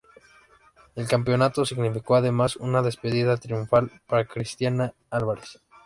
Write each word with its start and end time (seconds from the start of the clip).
El 0.95 1.07
campeonato 1.07 1.63
significó 1.63 2.15
además 2.15 2.55
una 2.55 2.81
despedida 2.81 3.37
triunfal 3.37 3.91
para 4.07 4.25
Cristian 4.25 4.93
Álvarez. 5.11 5.61